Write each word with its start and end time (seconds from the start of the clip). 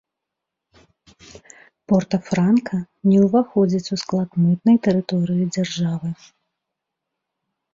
Порта-франка 1.91 2.77
не 3.09 3.19
ўваходзіць 3.25 3.91
у 3.97 3.99
склад 4.05 4.29
мытнай 4.47 4.77
тэрыторыі 4.89 5.45
дзяржавы. 5.55 6.09